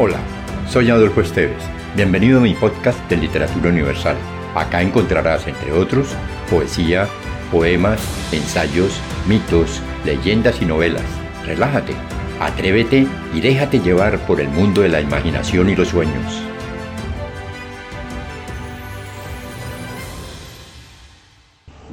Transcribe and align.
Hola, 0.00 0.20
soy 0.68 0.90
Adolfo 0.90 1.22
Esteves. 1.22 1.60
Bienvenido 1.96 2.38
a 2.38 2.42
mi 2.42 2.54
podcast 2.54 3.00
de 3.10 3.16
Literatura 3.16 3.70
Universal. 3.70 4.16
Acá 4.54 4.80
encontrarás, 4.80 5.48
entre 5.48 5.72
otros, 5.72 6.14
poesía, 6.48 7.08
poemas, 7.50 8.00
ensayos, 8.32 9.00
mitos, 9.26 9.82
leyendas 10.04 10.62
y 10.62 10.66
novelas. 10.66 11.02
Relájate, 11.44 11.94
atrévete 12.38 13.08
y 13.34 13.40
déjate 13.40 13.80
llevar 13.80 14.20
por 14.20 14.40
el 14.40 14.48
mundo 14.50 14.82
de 14.82 14.88
la 14.88 15.00
imaginación 15.00 15.68
y 15.68 15.74
los 15.74 15.88
sueños. 15.88 16.44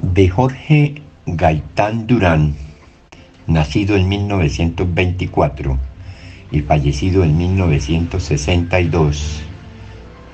De 0.00 0.28
Jorge 0.28 1.02
Gaitán 1.26 2.06
Durán, 2.06 2.54
nacido 3.48 3.96
en 3.96 4.08
1924 4.08 5.95
y 6.50 6.60
fallecido 6.60 7.24
en 7.24 7.36
1962, 7.36 9.42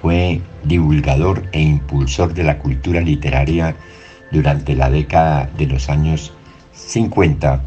fue 0.01 0.41
divulgador 0.65 1.45
e 1.53 1.61
impulsor 1.61 2.35
de 2.35 2.45
la 2.45 2.59
cultura 2.59 3.01
literaria 3.01 3.77
durante 4.31 4.75
la 4.75 4.91
década 4.91 5.51
de 5.57 5.67
los 5.67 5.89
años 5.89 6.33
50 6.73 7.63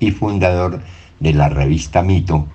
y 0.00 0.10
fundador 0.10 0.80
de 1.20 1.32
la 1.32 1.48
revista 1.48 2.02
Mito. 2.02 2.48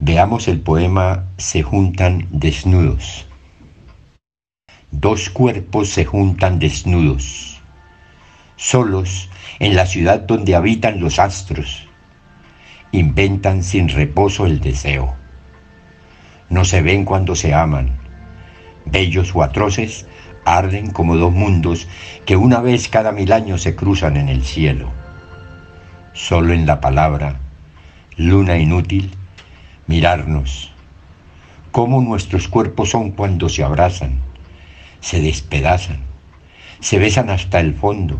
Veamos 0.00 0.48
el 0.48 0.60
poema 0.60 1.26
Se 1.36 1.62
juntan 1.62 2.26
desnudos. 2.30 3.26
Dos 4.90 5.30
cuerpos 5.30 5.88
se 5.88 6.04
juntan 6.04 6.58
desnudos, 6.58 7.60
solos 8.56 9.30
en 9.58 9.74
la 9.74 9.86
ciudad 9.86 10.20
donde 10.20 10.54
habitan 10.54 11.00
los 11.00 11.18
astros. 11.18 11.88
Inventan 12.94 13.62
sin 13.62 13.88
reposo 13.88 14.44
el 14.44 14.60
deseo. 14.60 15.14
No 16.50 16.66
se 16.66 16.82
ven 16.82 17.06
cuando 17.06 17.34
se 17.34 17.54
aman. 17.54 17.96
Bellos 18.84 19.34
o 19.34 19.42
atroces, 19.42 20.06
arden 20.44 20.90
como 20.90 21.16
dos 21.16 21.32
mundos 21.32 21.88
que 22.26 22.36
una 22.36 22.60
vez 22.60 22.88
cada 22.88 23.10
mil 23.10 23.32
años 23.32 23.62
se 23.62 23.74
cruzan 23.74 24.18
en 24.18 24.28
el 24.28 24.44
cielo. 24.44 24.90
Solo 26.12 26.52
en 26.52 26.66
la 26.66 26.82
palabra, 26.82 27.40
luna 28.18 28.58
inútil, 28.58 29.10
mirarnos. 29.86 30.70
Cómo 31.70 32.02
nuestros 32.02 32.46
cuerpos 32.46 32.90
son 32.90 33.12
cuando 33.12 33.48
se 33.48 33.64
abrazan, 33.64 34.20
se 35.00 35.22
despedazan, 35.22 36.00
se 36.80 36.98
besan 36.98 37.30
hasta 37.30 37.58
el 37.58 37.72
fondo, 37.72 38.18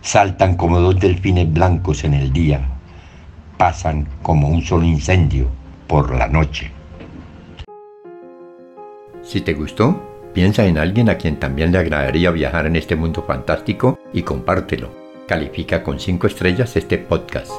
saltan 0.00 0.56
como 0.56 0.80
dos 0.80 0.98
delfines 0.98 1.52
blancos 1.52 2.02
en 2.02 2.14
el 2.14 2.32
día, 2.32 2.71
pasan 3.62 4.08
como 4.22 4.48
un 4.48 4.60
solo 4.60 4.84
incendio 4.84 5.46
por 5.86 6.12
la 6.12 6.26
noche. 6.26 6.72
Si 9.22 9.40
te 9.40 9.54
gustó, 9.54 10.08
Piensa 10.32 10.64
en 10.64 10.78
alguien 10.78 11.10
a 11.10 11.18
quien 11.18 11.38
también 11.38 11.72
le 11.72 11.78
agradaría 11.78 12.30
viajar 12.30 12.66
en 12.66 12.74
este 12.74 12.96
mundo 12.96 13.22
fantástico 13.22 13.98
y 14.14 14.22
compártelo. 14.22 14.88
Califica 15.28 15.82
con 15.82 16.00
5 16.00 16.26
estrellas 16.26 16.74
este 16.74 16.96
podcast. 16.96 17.52